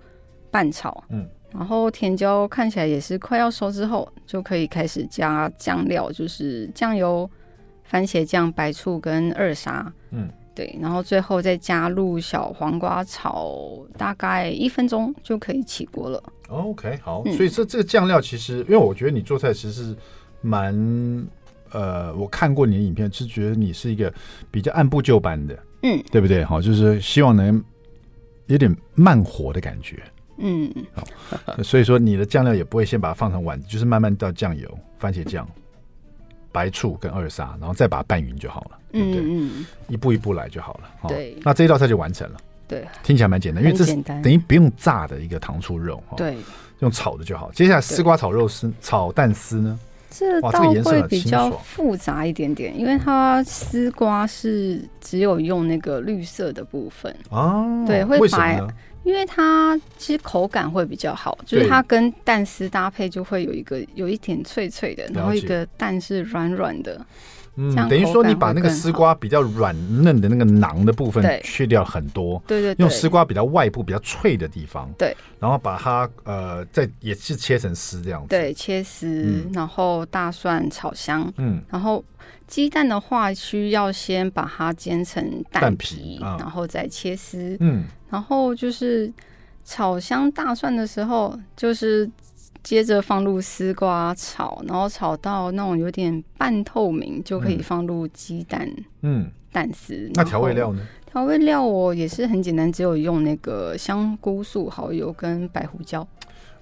[0.51, 1.05] 拌炒。
[1.09, 7.31] 嗯，然后甜椒看起来也是快要熟之后，就可以开始加酱料，就是酱油、
[7.85, 9.91] 番茄酱、白醋跟二沙。
[10.11, 16.21] 嗯，对，然后最后再加入小黄瓜炒，大概一分钟就可以起锅了。
[16.49, 19.97] OK，好，嗯、所以这这个酱料其实，因为我觉得你做菜其实是
[20.41, 20.75] 蛮。
[21.73, 24.13] 呃，我看过你的影片，是觉得你是一个
[24.51, 26.45] 比较按部就班的，嗯，对不对？
[26.45, 27.63] 好，就是希望能
[28.47, 30.03] 有点慢火的感觉，
[30.39, 35.49] 嗯，好，所以说你的酱料也不会先把它放成碗，就是慢慢倒酱油、番茄酱、
[36.51, 39.21] 白醋跟二沙，然后再把它拌匀就好了，对不对？
[39.25, 41.09] 嗯，一步一步来就好了。
[41.09, 42.37] 对，那这一道菜就完成了。
[42.69, 46.37] 对，听起来蛮简单，因为这是等于不用炸的一个糖醋肉，对，
[46.81, 47.51] 用炒的就好。
[47.53, 49.79] 接下来丝瓜炒肉丝、炒蛋丝呢？
[50.15, 58.61] 这倒会比较复杂一点点，因为它丝瓜是只有用那个绿色的部分啊，对，会白
[59.05, 67.05] 因为它其实口感会比较好，就是它跟蛋丝搭配就会有一个有一点脆脆的，然后一个蛋是软软的。
[67.57, 82.03] 嗯，等于说你把那个丝瓜比较软嫩的那个囊的部分去掉很多，对对，用丝瓜比较外部比较脆的地方，对，然后把它呃再也是切成丝这样子，对，切丝，然后大蒜炒香，嗯，然后
[82.47, 89.13] 鸡蛋的话需要先把它煎成蛋皮，然后再切丝，嗯，然后就是
[89.65, 92.11] 炒香大蒜的时候就是。
[92.63, 98.71] 接着放入丝瓜炒，然后炒到那种有点半透明，就可以放入鸡蛋，
[99.03, 100.11] 嗯，蛋丝。
[100.15, 100.87] 那调味料呢？
[101.11, 106.07] 调味料我也是很简单，只有用那个香菇素、蚝油跟白胡椒。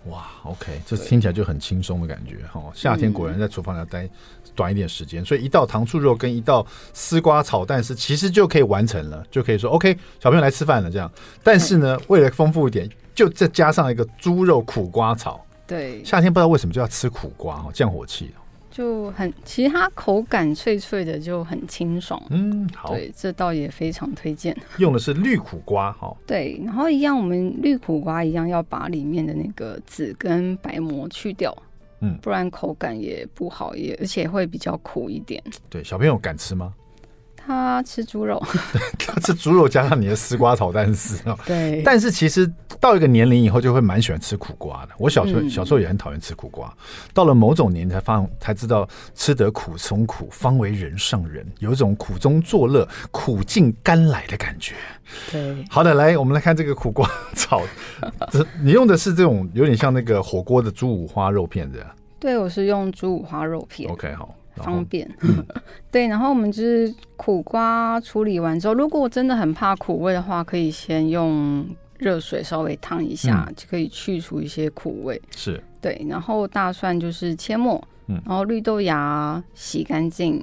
[0.06, 2.62] 哇，OK，这听起来就很轻松的感觉哈。
[2.74, 4.08] 夏天果然在厨房要待
[4.54, 11.12] 短一点时间，嗯，所以一道糖醋肉跟一道丝瓜炒蛋丝其实就可以完成了，就可以说 OK，小朋友来吃饭了这样。
[11.44, 15.38] 但是呢，为了丰富一点，就再加上一个猪肉苦瓜炒。
[15.70, 18.28] 对，夏天不知道为什么就要吃苦瓜哦，降火气
[18.72, 22.20] 就很，其实它口感脆脆的，就很清爽。
[22.30, 24.56] 嗯，好，对，这倒也非常推荐。
[24.78, 26.16] 用的是绿苦瓜哈。
[26.26, 31.56] 对，然后一样，我们绿苦瓜一样要把里面的那个籽跟白膜去掉，
[32.00, 35.42] 嗯，不然口感也不好，也而且会比较苦一点。
[35.68, 36.72] 对，小朋友敢吃吗？
[37.46, 38.40] 他吃猪肉，
[38.98, 41.38] 他吃猪肉加上你的丝瓜炒蛋丝哦。
[41.46, 44.92] 对，但是其实到一个年龄以后，就会蛮喜欢吃苦瓜的。
[44.98, 46.72] 我小时候、嗯、小时候也很讨厌吃苦瓜，
[47.12, 54.74] 到了某种年龄才发才知道吃得苦中苦，方为人上人，有一种苦中作乐、苦尽甘来的感觉。
[55.32, 57.62] 对，好的，来我们来看这个苦瓜炒，
[58.30, 61.84] 这你用的是这种有点像那个火锅的猪五花肉片的。
[62.20, 63.90] 对，我是用猪五花肉片。
[63.90, 64.34] OK，好。
[64.62, 65.08] 方便，
[65.90, 66.06] 对。
[66.06, 71.66] 然后我们就是苦瓜处理完之后，如果我真的很怕苦味的话，可以先用
[71.98, 75.20] 热水稍微烫一下，就可以去除一些苦味。
[75.36, 76.04] 是，对。
[76.08, 80.42] 然后大蒜就是切末，然后绿豆芽洗干净，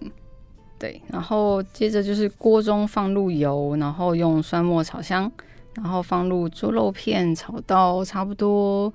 [0.77, 1.01] 对。
[1.07, 5.31] 然后接着就是锅中放入油，然后用蒜末炒香，
[5.75, 8.93] 然后放入猪肉片，炒到差不多。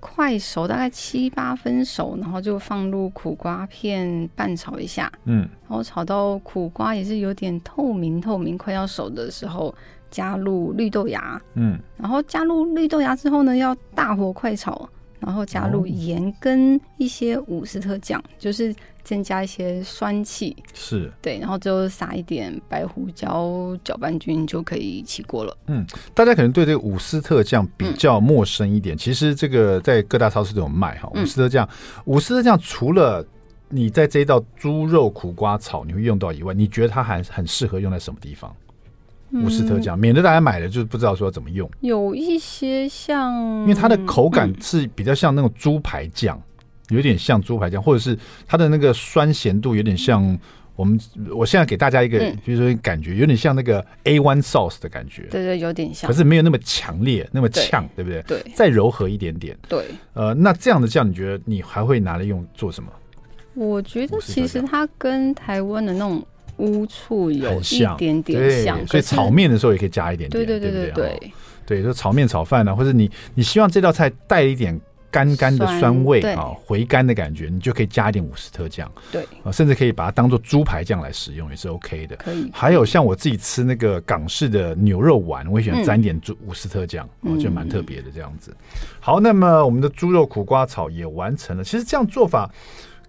[0.00, 9.74] 快熟，大概七八分熟，然后就放入苦瓜片拌炒一下，嗯，然后炒到苦瓜也是有点透明透明，快要熟的时候，
[10.10, 14.88] 加入绿豆芽，嗯，然后加入绿豆芽之后呢，要大火快炒。
[15.20, 18.72] 然后加入盐跟一些伍斯特酱，就是
[19.08, 20.54] 增加一些酸气。
[20.74, 25.56] 是，对，然后就撒一点白胡椒，搅拌均匀就可以起锅了。
[25.68, 31.10] 嗯，大家可能对这个伍斯特酱比较陌生一点，嗯、其实这个在各大超市都有卖哈。
[31.14, 31.66] 伍斯特酱，
[32.04, 33.26] 伍斯特酱除了
[33.70, 38.54] 你在这一道猪肉苦瓜炒你会用到以外，你觉得它还很适合用在什么地方？
[39.32, 41.70] 伍斯特酱，免得大家买了就不知道说怎么用。
[41.80, 46.40] 有一些像，因为它的口感是比较像那种猪排酱，
[46.90, 50.38] 有点像猪排酱，或者是它的那个酸咸度有点像
[50.76, 50.98] 我们。
[51.34, 55.22] 我现在给大家一个，比如说感觉有点像那个 A one sauce 的感觉。
[55.30, 58.22] 对对，有点像，可是没有那么强烈，那么呛，对不对？
[58.22, 59.56] 对，再柔和一点点。
[59.68, 62.90] 对，呃，那这样的酱，你觉得你还会拿来用做什么？
[63.54, 66.24] 我觉得其实它跟台湾的那种。
[66.58, 71.32] 乌醋有一点点像，所以炒面的时候也可以加一点点，对对对对对，
[71.64, 74.76] 对，就炒面炒饭呢，或者你你希望这道菜带一点
[75.10, 82.16] 干干的酸味啊，回甘的感觉，你就可以加一点伍斯特酱，对，甚至可以把它当做猪排酱来使用，也是 OK 的。
[82.16, 82.50] 可以。
[82.52, 88.54] 还有像我自己吃那个港式的牛肉丸，我也喜欢沾一点猪伍斯特酱，我觉得蛮特别的这样子。
[89.00, 91.64] 好，那么我们的猪肉苦瓜炒也完成了。
[91.64, 92.50] 其实这样做法。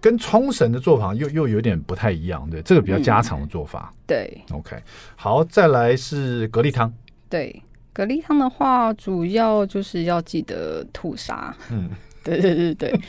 [0.01, 3.93] 跟冲绳的做法又又有点不太一样，对，这个比较家常的做法。
[3.93, 4.77] 嗯、对，OK，
[5.17, 6.89] 好，再来是蛤蜊汤。
[7.29, 7.61] 对，
[7.99, 11.53] 蛤蜊汤的话，主要就是要记得吐沙。
[11.69, 11.89] 嗯，
[12.23, 12.99] 对对对对。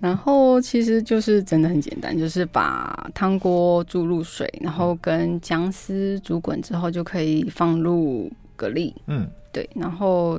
[0.00, 8.92] 然后其实就是真的很简单，就是把汤锅注入水，然后跟姜丝煮滚之后，就可以放入蛤蜊。
[9.06, 10.38] 嗯，对，然后。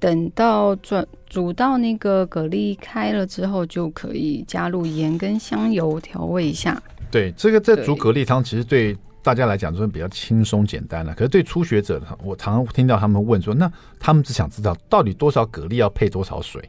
[0.00, 6.80] 等到转煮到那个蛤蜊开了之后，就可以加入盐跟香油调味一下。
[7.10, 11.14] 对，这个在煮蛤蜊汤，其实对大家来讲就是比较轻松简单了。
[11.14, 16.62] 可是对初学者，我常常听到他们问说，那他们只想知道到底多少蛤蜊要配多少水？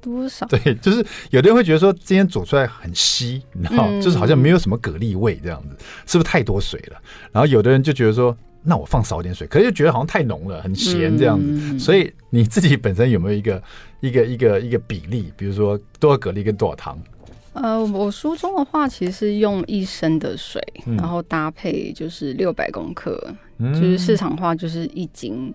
[0.00, 0.46] 多少？
[0.46, 6.96] 对，就是有的人会觉得说今天煮出来很稀，然后就是好像没有什么蛤蜊味这样子，是不是太多水了？
[7.32, 8.36] 然后有的人就觉得说。
[8.62, 11.46] 那我放少点水，可是又觉得好像太浓了，很咸这样子。
[11.48, 11.78] 嗯。
[11.80, 13.62] 所以你自己本身有没有一个
[14.00, 15.32] 一个一个一个比例？
[15.34, 17.02] 比如说多少蛤蜊跟多少汤？
[17.52, 23.20] 呃，我书中的话其实是用一升的水，嗯，然后搭配就是六百公克，
[23.58, 25.52] 嗯，就是市场化就是一斤。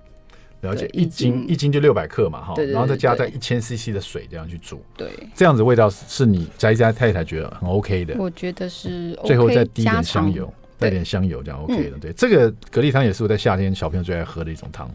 [0.61, 14.89] 了解，一斤一斤就六百克嘛，哈，然后再加在一千 CC 的水这样去煮，对，这样子味道是你宅家太太觉得很 OK 的，我觉得是，最后再滴点香油，带点香油这样 OK 的，对，这个蛤蜊汤也是我在夏天小朋友最爱喝的一种汤，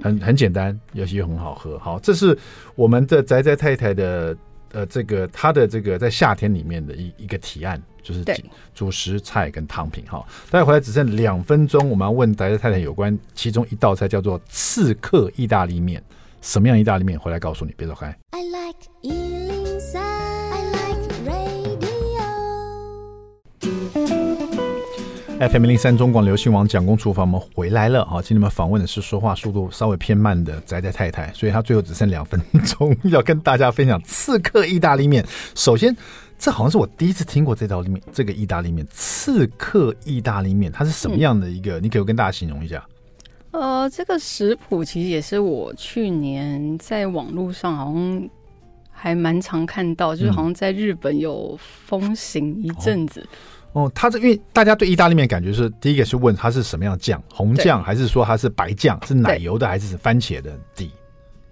[0.00, 2.38] 很很简单，尤其又很好喝，好，这是
[2.76, 4.36] 我们的宅宅太太的。
[4.76, 8.22] 呃，这个他的这个在夏天里面的一一个提案，就是
[8.74, 10.22] 主食菜跟汤品哈。
[10.50, 16.02] 待会回来只剩两分钟，我们要问宅家太太有关其中一道菜叫做刺客意大利面，
[16.42, 17.18] 什么样意大利面？
[17.18, 18.14] 回来告诉你，别走开。
[18.32, 20.35] I like
[25.38, 28.02] FM 零零三中广流行网蒋公厨房，我们回来了。
[28.06, 35.22] 好，请你们访问的是说话速度稍微偏慢的宅宅太太，所以她最后只剩两分钟 要跟大家分享刺客意大利面。
[35.54, 35.94] 首先，
[36.38, 41.78] 这好像是我第一次听过这道面，这个意大利面刺客意大利面，它是什么样的一个？
[41.80, 42.82] 嗯、你可以跟大家形容一下。
[43.50, 48.30] 呃，这个食谱其实也是我去年在网络上好像
[48.90, 53.20] 还蛮常看到，就是好像在日本有风行一阵子。
[53.20, 53.36] 嗯哦
[53.76, 60.90] 哦，它这因为大家对意大利面感觉是第一个是问它是什么样的酱，红酱还是说它是白酱，是奶油的还是番茄的底？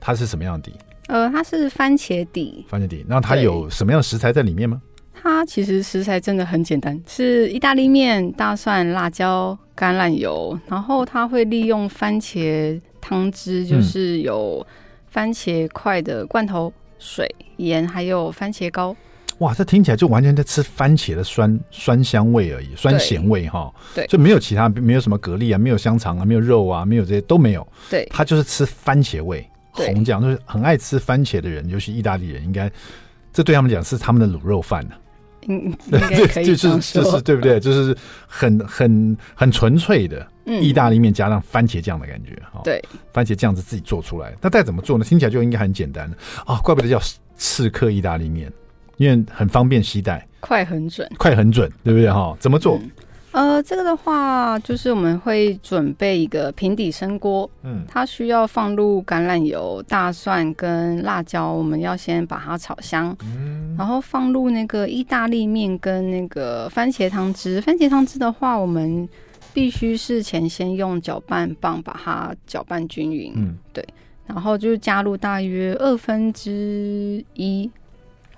[0.01, 0.75] 它是什么样的底？
[1.09, 2.64] 呃，它是番茄底。
[2.66, 4.81] 番茄底，那它有什么样的食材在里面吗？
[5.12, 14.66] 它其实食材真的很简单，是意大利面、大蒜、辣椒、橄榄油，然后它会利用番茄汤汁，就是有
[15.09, 18.97] 番茄块的罐头、水、盐，还有番茄膏。
[19.45, 23.71] 哇，这听起来就完全在吃番茄的酸酸香味而已，酸咸味哈。
[23.95, 27.67] 对，就没有其他，没有什么蛤蜊啊，没有香肠啊，没有肉啊，没有这些都没有。
[27.91, 32.73] 对，他就是吃番茄味，红酱，就是很爱吃番茄的人，尤其意大利人，应该
[33.35, 34.95] 这对他们讲是他们的卤肉饭呢。
[35.47, 37.61] 嗯，应该 可以就是就是对不对？
[37.61, 37.95] 就是
[38.27, 42.63] 很很很纯粹的意大利面加上番茄酱的感觉哈。
[42.65, 42.83] 对，
[43.13, 45.05] 番茄酱是自己做出来，那再怎么做呢？
[45.05, 46.11] 听起来就应该很简单
[46.47, 46.99] 啊，怪不得叫
[47.37, 48.51] 刺客意大利面。
[48.97, 52.11] 因为很方便携带，快很准，快很准，对不对？
[52.11, 52.37] 哈？
[52.39, 52.81] 怎么做？
[53.37, 67.61] 嗯、呃，这个的话，就是我们会准备一个平底生锅，嗯，它需要放入橄榄油、大蒜跟辣椒，我们要先把它炒香，嗯，然后放入那个意大利面跟那个番茄汤汁。
[67.61, 69.09] 番茄汤汁的话，我们
[69.53, 73.85] 必须事前先用搅拌棒把它搅拌均匀，嗯，对，
[74.29, 77.69] 然后就加入大约二分之一。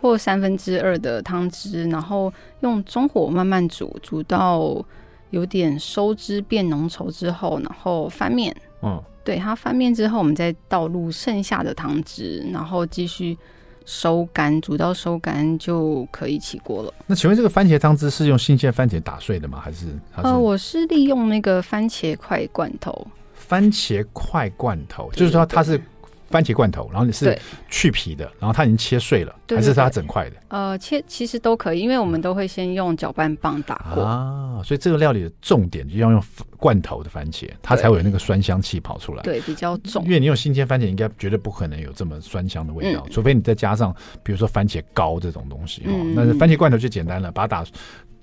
[0.07, 4.85] 或三分之二的汤汁，然后用中火慢慢煮，煮到
[5.31, 8.55] 有点收汁变浓稠之后，然后翻面。
[8.83, 13.37] 嗯，对，它翻面之后，我们再倒入剩下的汤汁，然后继续
[13.85, 16.95] 收干，煮到收干就可以起锅了。
[17.07, 19.61] 那请问这个番茄汤汁是用新鲜番茄打碎的吗？
[19.61, 19.87] 还是？
[20.15, 23.07] 呃，我是利用那个番茄块罐头。
[23.35, 25.81] 番茄块罐头，就是说它是。
[26.29, 27.39] 番茄罐头，然后你是
[27.70, 30.37] 去皮的，然后它已经切碎了，还是它整块的？
[30.49, 36.22] 呃，切其实都可以，因为我们都会先用搅拌棒打过啊，所以这个料理的重点就要用
[36.57, 39.22] 罐头的番茄，它才会有那个酸香气跑出来。
[39.22, 45.93] 对，比较重，因为你用新鲜番茄，应该绝对不可能有这么酸香的味道，嗯、除非你再加上比如说番茄膏这种东西哦。
[46.14, 47.64] 那、嗯、番茄罐头就简单了，把它打。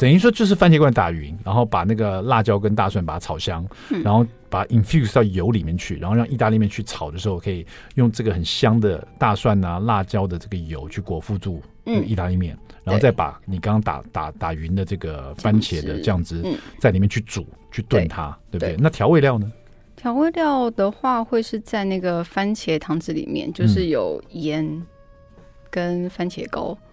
[0.04, 16.43] 等于说就是番茄罐打匀，然后把那个辣椒跟大蒜把它炒香，嗯、然后把 infuse 到油里面去，然后让意大利面去炒的时候，可以用这个很香的大蒜啊、辣椒的这个油去裹覆住意大利面，嗯、然后再把你刚刚打打打匀的这个番茄的酱汁
[16.80, 18.84] 在里面去煮、嗯、去炖它，对，对不对？
[18.84, 19.49] 那调味料呢？
[19.95, 24.86] 调味料的话会是在那个番茄汤汁里面，就是有盐
[25.70, 26.78] 跟番茄膏。
[26.82, 26.89] 嗯，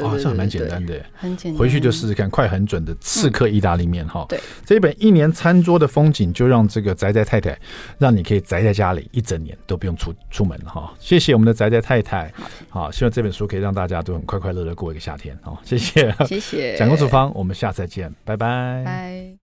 [0.00, 4.24] 啊，这还蛮简单的，很简单，回去就试试看，快很准的刺客意大利面哈。
[4.28, 7.58] 对，这一本一年餐桌的风景，就让这个宅宅太太，
[7.98, 10.92] 让你可以宅在家里一整年都不用出出门哈。
[10.98, 12.32] 谢谢我们的宅宅太太，
[12.68, 15.36] 好，希望这本书可以让大家都很快快乐乐过一个夏天。
[15.42, 19.34] 好，谢谢，谢谢， 蒋公厨房，我们下次再见，拜拜，拜。